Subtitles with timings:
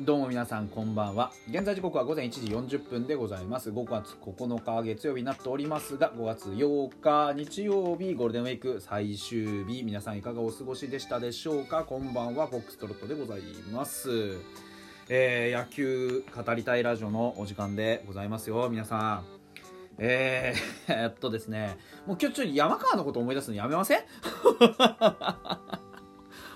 [0.00, 1.30] どうも皆さんこんばんは。
[1.50, 2.40] 現在時刻は午前1時
[2.78, 3.68] 40分でございます。
[3.70, 9.82] 5月9日月曜日になっておりますが5月8日日曜日ゴールデンウィーク最終日。
[9.82, 11.84] 皆さんいかがお過ごしでしたでしょうか？
[11.84, 13.42] こんばんはフォックストロットでござい
[13.74, 14.38] ます。
[15.10, 18.70] えー、野球語りたいラジオのお時間でございますよ。
[18.70, 19.24] 皆さん。
[19.98, 21.76] えー、 っとですね。
[22.06, 24.00] もう今日ちょっと山川のこと思い出すのやめません？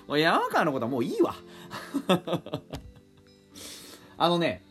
[0.07, 1.35] もう山川のことはもういいわ。
[4.17, 4.63] あのね、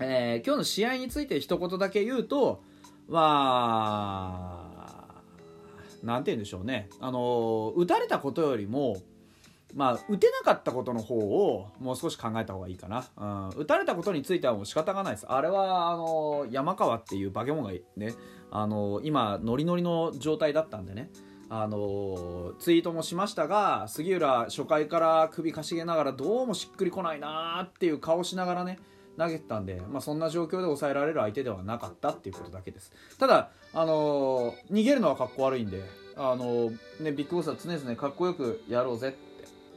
[0.00, 2.62] えー、今日の試合について一言だけ言うと
[3.08, 6.88] まあなんて言うんでしょうね。
[7.00, 8.96] あの打たれたことよりも
[9.74, 13.24] まあ、打てなかったことの方をもう少し考えた方がいいかな、う
[13.58, 15.26] ん、打たれたことについてはもう仕方がないです。
[15.28, 18.14] あれはあの山川っていう化け物がね
[18.52, 21.10] あの今ノリノリの状態だったんでね。
[21.48, 28.78] あのツイートもしましたが杉浦初回から首かしげながらどうもしっくりこないなーっていう顔しながらね
[29.16, 32.92] 投げてたんで、まあ、そんな状況で抑えられる相手ではなかったっていうことだけです。
[33.18, 35.82] ただ、あのー、逃げるのはかっこ悪いんで、
[36.16, 39.18] あのー、ね、ビッグボスは常々かっこよくやろうぜって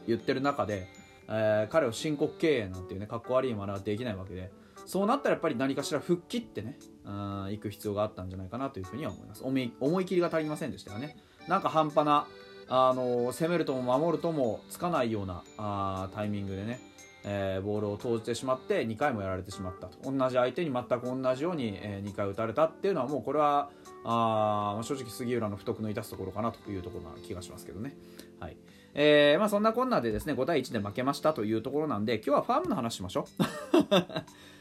[0.08, 0.88] 言ってる中で、
[1.30, 4.50] えー、彼を申告敬遠なんていうねかっこ悪いマナーはできないわけで
[4.86, 7.14] そうなったらやっぱり何かしら復帰ってねうん
[7.52, 9.44] 行く必要があったんじゃないかなというふうには思います。
[9.44, 11.18] 思い切りが足りませんでしたよね。
[11.48, 12.28] なんか半端な
[12.70, 16.82] あの攻めるとも守るともつかないようなあタイミングでね、
[17.24, 23.70] えー、ボールを投じてしまって2回もやられてしまったと同じ相手に全く同じように、えー、2回打たれたっていうのはもうこれは
[24.04, 27.96] あ正直杉浦の不徳の致すところかなというところな気がしますけどね。
[28.40, 28.58] はい
[29.00, 33.44] えーまあ、そんなこんなでですね5対1で負けましたというところなんで今日はファームの話しましょう。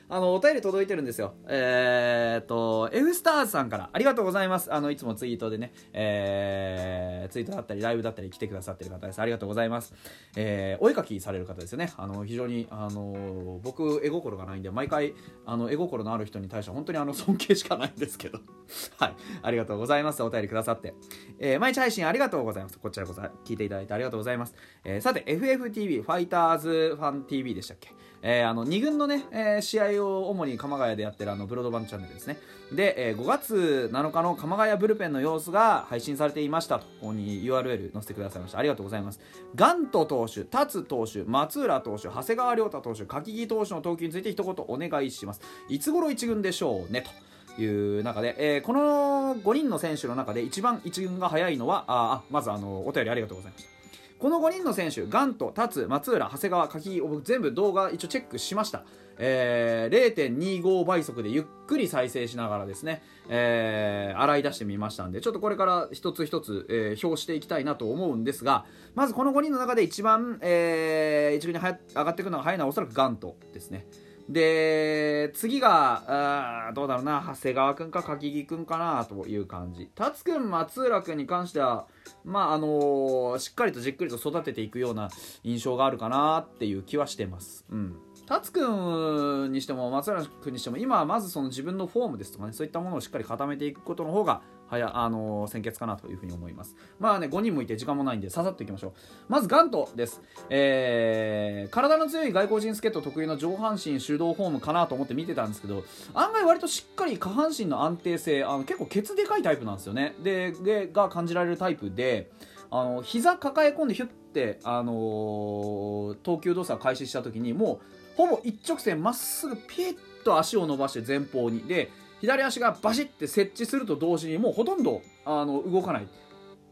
[0.09, 1.35] あの、お便り届いてるんですよ。
[1.49, 4.73] えー、っと、F スターズさんからありがとうございます。
[4.73, 9.21] あの、いつもツイートでね、えー、ツイートだったり、ライブだったり来てくださってる方です。
[9.21, 9.95] ありがとうございます。
[10.37, 11.93] えー、お絵描きされる方ですよね。
[11.97, 18.39] あの、非常に、あの、僕、絵心がないんで、毎回、あの、絵心のある人に対しては本当にあの、尊敬しかないんですけど。
[18.99, 19.15] はい。
[19.43, 20.23] ありがとうございます。
[20.23, 20.95] お便りくださって。
[21.41, 22.79] えー、毎日配信ありがとうございます。
[22.79, 24.55] こちらこそ聞いていただいてありがとうございます。
[24.85, 27.91] えー、さて、FFTV、ファイターズファン TV でしたっけ？
[28.29, 32.39] えー、あの2軍のね、えー、試合を主に鎌ヶ谷でやってるあのブロードバンドチャンネルですね。
[32.73, 38.59] で、えー、5月7日の鎌ヶ谷ブルペンの様子が配信されていましたとここに URL 載せてくださいました。
[38.59, 39.21] ありがとうございます。
[39.55, 45.41] ガント投手達投手松浦投手長谷川亮太投手柿木投手の投球について一言お願いします。
[45.69, 47.03] いつ頃1軍でしょうね？
[47.03, 47.11] と。
[47.59, 53.76] いう中で、えー、この5人の選手の中で一番1軍が早いのはあまずあのお便りありがとうございました。
[54.19, 58.85] この5人の選手ガント、タツ、松浦、長谷川、柿僕全部動画一応チェックしました、
[59.19, 73.87] えー、0.25倍速でゆっくり再生しながらですね、えー、洗い出してみましたんでちょっとこれから一つ一つ、えー、表していきたいなと思うんですがまずこの5人の中で一番、えー、一軍に上がっていくのが早いのはおそらくガントですね。
[74.29, 79.89] で次があどうだろうな長谷川君か柿木君かなという感じ。
[79.95, 81.87] 達君松浦君に関しては
[82.25, 85.11] まああのー、しっかりとじっくりと育てていくような
[85.45, 87.65] 印象があるかなっていう気はしてます。
[87.71, 87.97] うん。
[88.27, 96.77] 達君にしても松浦君にしても今はまずその自分のフォームですとかねそういったものをしっかり固めていくことの方がはや、あのー、先決かなというふうに思います。
[96.99, 98.93] まあね、5人もいて時間もないんで、ささっといきましょう。
[99.29, 100.23] まず、ガントです。
[100.51, 105.85] えー、体の強い外国人助っ人特有の上半身手動フォームかなと思って見てたんですけど、
[106.15, 110.15] 案外割としっかり下半身の安定性、あの結構ケツでかいタイプなんですよね。
[110.23, 112.31] で、でが感じられるタイプで、
[112.71, 121.91] あの膝抱え込んでヒュッて、あのー、投球動作を開始した時にもうほぼ一直線まっすぐピッと足を伸ばして前方にで
[122.21, 126.09] 左足がバシッて設置すると同時にもうほとんどあの動かない。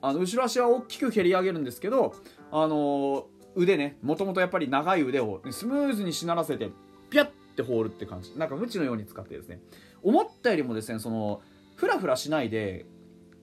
[0.00, 2.14] あの後ろ足は大きく蹴り上げるんですけど
[2.52, 6.70] あの腕ねもともとやっぱり長い腕をスムーズにしならせて
[7.08, 7.26] ピャッ
[7.56, 8.36] て放るって感じ。
[8.38, 9.60] なんか無知のように使ってですね。
[10.02, 11.40] 思ったよりもですねその
[11.76, 12.84] フラフラしないで、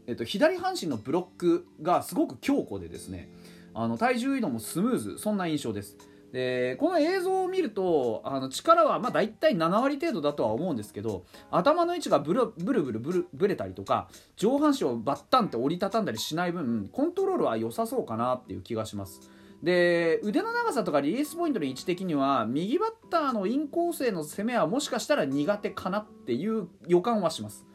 [0.06, 3.30] えっと、左半身のブロックがすごく強固でですね
[3.74, 5.18] あの体重移動もスムーズ。
[5.18, 5.98] そんな印象です。
[6.32, 14.08] でこの映像を見るとあの力はまあ大体7割程度だとは思うんですけど頭の位置がブルブルブルブルブレたりとか
[14.38, 19.30] 上半身をバッタンって折りたたんだりしない分コントロールは良さそうかなっていう気がします。
[19.62, 27.66] で腕の長さとかリリースポイントの位置的には右バッターのインコースへの攻めはもしかしたら苦手かなっていう予感はします。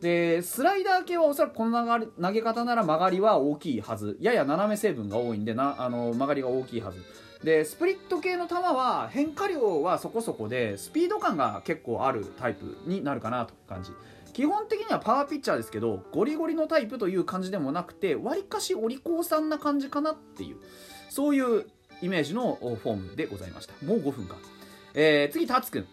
[0.00, 4.18] でスライダー系はおそらくこの投げ方なら曲がりは大きいはず。
[4.20, 7.00] やや斜め成分が多いんでなあの曲がりが大きいはず。
[7.42, 13.92] でスプリット系の球は変化量はそこそこでスピード感が結構あるタイプになるかなという感じ。
[14.32, 20.56] 基本的にはパワーピッチャーですけどゴリゴリのタイプという感じでもなくてわりかしお利口さんな感じかなっていう
[21.08, 21.66] そういう
[22.02, 23.72] イメージのフォームでございました。
[23.84, 24.36] もう5分か
[24.92, 25.86] えー、次タツくん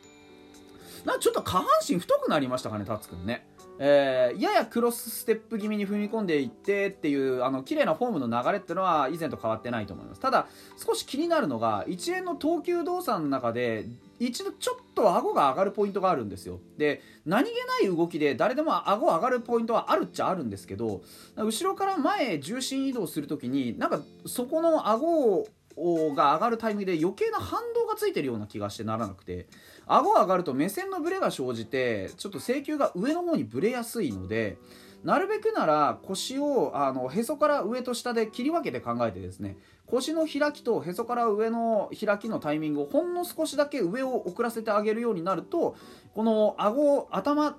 [1.06, 3.46] なちょっと下半身太くなりましたかねタツくんね。
[3.80, 10.22] えー、ややクロスステップ気味に踏み込んでいってっていうあの綺麗なフォームの流れっていうのは以前と変わってないと思います。
[10.22, 10.48] ただ
[10.78, 13.86] 少し気になるのが一連の投球動作の中で
[14.20, 16.60] 一度ちょっと顎が上がるポイントがあるんですよ。
[16.78, 17.54] で何気
[17.84, 21.02] ない動きで誰でも顎上がるポイントはあるっちゃあるんですけど
[21.36, 25.48] 後ろから前重心移動するときになんかそこの顎
[25.78, 29.48] が上がるタイミングで余計な反動がついてるような気がしてならなくて
[29.86, 34.58] 顎が上がると目線のブレが生じてちょっと制球が上の方にブレやすいので
[35.04, 45.76] なるべくなら腰をあのへそから上と下で切り分けて考えてですね腰の開きとへそから上の開きのタイミングをほんの少しだけ上を遅らせてあげるようになると
[46.14, 47.58] この顎頭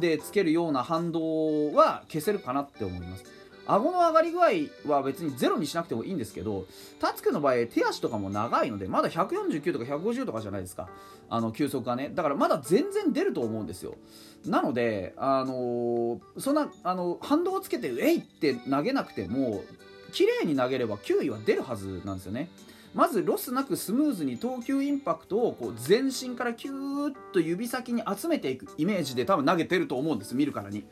[0.00, 3.37] でつけるような反動は消せるかなって思います。
[3.68, 6.66] 顎の上がり具合は別にゼロにしなくてもいいんですけど
[6.98, 10.88] タツクの場合手足とかも長いのでまだ149とか150とかじゃないですか。
[11.30, 12.10] あの球速がね。
[12.12, 13.94] だからまだ全然出ると思うんですよ。
[14.46, 19.62] なのであのー、そんなあの反動をつけて「えい!」って投げなくても
[20.12, 22.48] 綺麗に投げれば球威は出るはずなんですよね。
[22.94, 30.84] まずロスなくスムーズに投球インパクトをこう全身からキューッと指先に集めていくイメージで多分投げてると思うんです見るからに。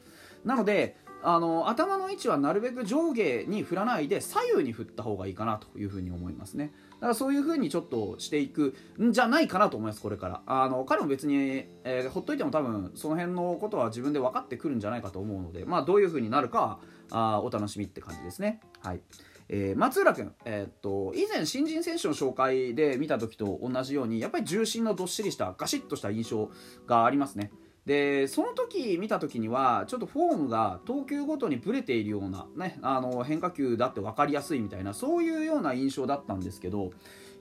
[0.45, 6.73] なのであの頭の位置はなるべく上下に振らないで左右に振った方がいいかなというふうに思いますね。
[6.95, 10.43] だからそういうふうにちょっとしていくんじゃないかなと思いますこれから。
[10.47, 16.79] あの彼も別に、えー、ほっといても多分その辺のことは自分で分かってくるんじゃないかと思うのでまあどういうふうになるかは
[17.11, 18.61] あお楽しみって感じですね。
[18.81, 19.01] はい。
[19.49, 26.51] えー、松浦君、えー、っと以前新人選手の紹介で見た時と同じようにやっぱり重心のどっしりしたガシッとした印象
[26.87, 27.51] がありますね。
[27.87, 36.91] でその時見た時にはちょっとフォームが投球ごとにブレているような、ね、あの変化球だって分かりやすいみたいなそういうような印象だったんですけど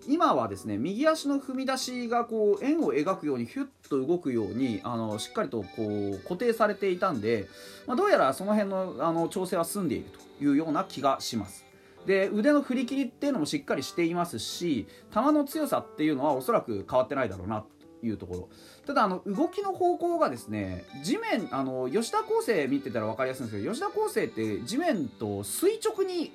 [0.07, 7.47] 今はですね右足の踏み出しがこう円を描くようにヒュッと動くようにあのしっかりとこう固定されていたんで、
[7.87, 10.05] まあ、どうやらその辺のあの調整は済んでいる
[10.37, 11.65] というような気がします。
[12.05, 17.74] で腕の振り切りっていうのもしっかりしていますし球の強さっていうのはおそらく変わってないだろうなと
[18.05, 18.49] いうところ。
[18.85, 26.31] ただあの動きの方向がですね地面あの吉田恒成見てたら分かりやすいんですけど吉田恒成って地面と垂直に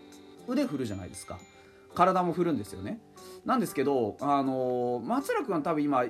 [0.49, 1.39] 腕振るじゃないですか。
[1.95, 3.01] 体も振るんですよね。
[3.45, 6.05] なんですけどあの松浦君は多分今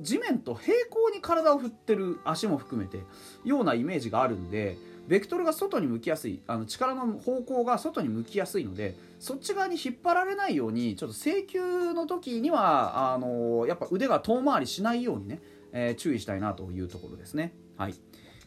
[0.00, 3.00] 地面と平行に体を振ってる足も含めて
[3.44, 4.76] ようなイメージがあるんで
[5.08, 15.40] ベクトルが外に向きやすいあの力の方向が外に向きやすいのでそっち側に引っ張られないようにちょっと制球の時にはあのやっぱ腕が遠回りしないようにね、
[15.72, 17.54] えー、注意したいなというところですね。
[17.76, 17.94] はい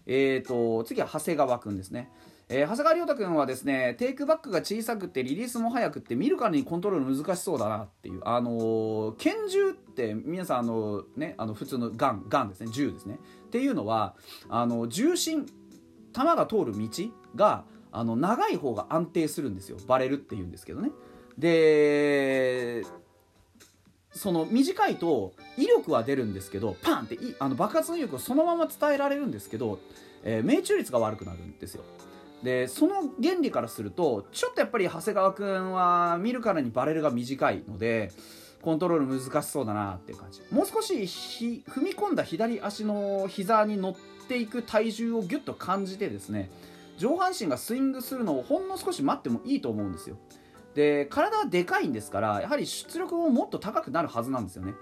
[0.05, 2.09] えーと、次は長谷川君ですね。
[2.53, 8.21] えー、長谷川亮太君はですねテイクバックが小さくてリリースも速くて見るからにコントロール難しそうだなっていう。
[8.25, 13.19] あのー、拳銃って皆さんあの、ね、あの普通のガンガンですね銃ですね。
[13.45, 14.15] っていうのは
[14.49, 15.45] あの重心
[16.11, 16.89] 弾が通る道
[17.35, 17.63] が
[17.93, 19.77] あの長い方が安定するんですよ。
[19.87, 20.91] バレるっていうんですけどね。
[21.37, 22.83] で
[24.11, 29.79] その短いと威力は出るんですけどパンってあの爆発の威力をそのまま伝えられるんですけど、
[30.23, 31.83] えー、命中率が悪くなるんですよ。
[32.43, 38.11] でその原理からするとちょっとやっぱり長谷川君は見るからにバレルが短いので
[38.61, 40.41] コントロール難しそうだなっていう感じ。
[40.51, 40.93] もう少し
[41.67, 43.95] 踏み込んだ左足の膝に乗っ
[44.27, 46.49] ていく体重をギュッと感じてですね
[46.97, 50.17] 上半身がスイングするのをほんの少し待ってもいいと思うんですよ。
[50.73, 54.73] で体はでかいんですからやはり出力ももっと高くなるはずなんですよね。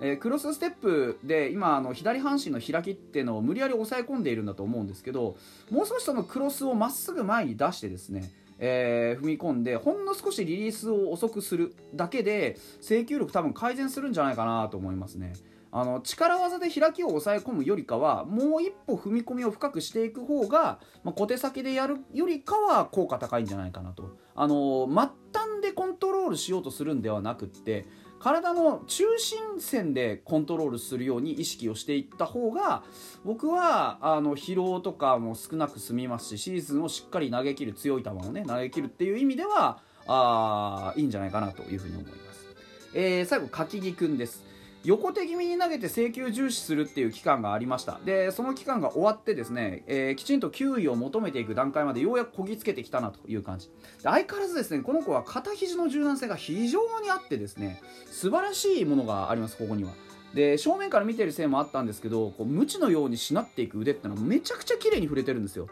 [0.00, 5.36] えー、クロスステップで今あの左半身の開きっていうのを無理やり抑え込んでいるんだと思うんですけど
[5.70, 8.30] もう少しそのクロスをまっすぐ前に出してですね
[8.62, 15.32] えー、踏み込んでほんの少しリリースを遅くするだけで制球力多分改善するんじゃないかなと思いますね。
[15.72, 24.94] あの力技で開きを抑え込むよりかはもう一歩踏み込みを深くしていく方が、まあ、小手先でやるよりかは効果高いんじゃないかなとあの末
[25.32, 27.86] 端でコントロールしようとするんではなくって
[28.20, 32.84] 体の中心線でコントロールするように意識をしていった方が
[33.24, 42.46] 僕はあの疲労とかも少なく済みますしシーズンをしっかり投げ切る強い球をね投げ切るっていう意味ではあいいんじゃないかなというふうに思います、
[42.94, 44.44] えー、最後柿木くんです。
[44.84, 48.00] 横手気味に投げて制球重視するっていう期間がありました。
[48.04, 53.68] でその期間が終わってですね、えー、きちんと球威を求めていく段階までようやくこぎつけてきたなという感じ。
[53.68, 53.72] で
[54.04, 59.90] 相変わらずですねこの子は肩肘の柔軟性が非常にあってですね素晴らしいものがありますここには。
[60.34, 65.68] で正面から見てるせいもあったんですけどこう無知のようにしなっていく腕ってのはめちゃくちゃ綺麗に触れてるんですよ。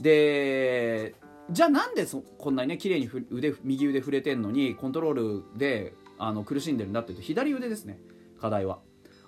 [0.00, 1.14] で
[1.50, 7.98] じゃあなんでそこんなにね綺麗に腕右腕触れてんのにコントロールであの苦しんでるんだっていうと左腕ですね。
[8.40, 8.80] 課題は。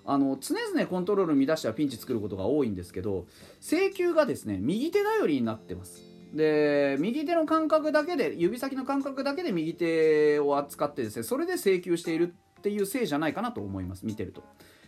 [0.05, 3.27] あの常々コントロール乱してはピンチ作ることが多いんですけど
[3.59, 6.01] 制球がですね右手頼りになってます。
[6.33, 14.43] で右手の感覚だけで指先の感覚だけで右手を扱ってですねそれで制球しているっていうせいじゃないかなと思います見てると。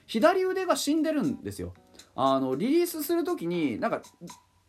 [0.08, 1.74] 左腕が死んでるんですよ。
[2.16, 4.02] あのリリースする時になんか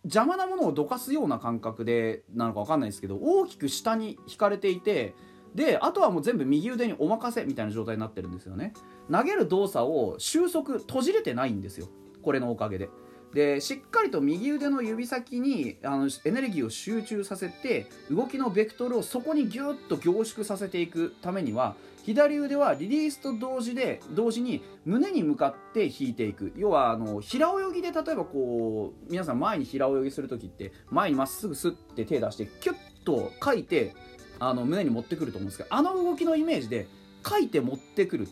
[0.05, 5.15] 邪魔なものをどかすような感覚でなのか分かんないですけど大きく下に引かれていて
[5.55, 8.73] であとはもう全部右腕にお任せみたいな状態になってるんですよね。
[9.13, 11.89] 投げる動作を収束閉じれてないんですよ。
[12.23, 12.89] これのおかげで。
[13.35, 26.53] でしっかりと右腕の指先にあのエネルギーを集中させて動きのベクトルをそこにギュッと凝縮させていくためには左腕はリリースと同時で同時に胸に向かって引いていく。
[26.57, 33.95] 要はあの平泳ぎで例えばこう皆さん前に平泳ぎする時って前にまっすぐスッて手出してキュッとかいて
[34.41, 36.87] あの胸に持ってくると思うんですけどあの動きのイメージで
[37.23, 38.29] かいて持ってくる。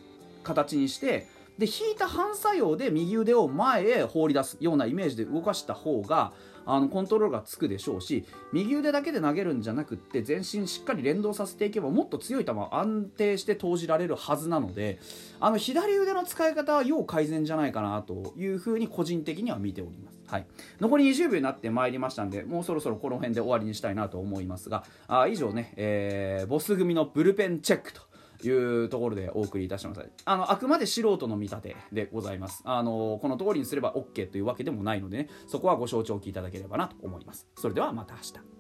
[0.51, 1.27] 形にして
[1.59, 6.33] で引いた反作用で右腕を前へ放り出すようなイメージで動かした方が
[6.67, 14.99] あのコントロールがつくでしょうし右腕だけで投げるんじゃなくって全身しっかり連動させていけばもっと強い球を安定して投じられるはずなので
[15.39, 20.21] あの左腕の使い方は要改善じゃないかなというふうに個人的には見ております。
[20.29, 20.47] はい、
[20.81, 28.03] 残り20秒になってまいりましたんでもうそろそろこの辺で終わりにしたいなと思いますがあ以上ね、えー、ボス組のブルペンチェックと
[28.49, 30.01] いうところでお送りいたします。
[30.25, 32.63] あのあくまで素人の見立てでございます。
[32.65, 37.47] あのこの通りにすれば OK というわけでもないのでねそこはご承知おきいただければなと思います。
[37.57, 38.60] それではまた明日。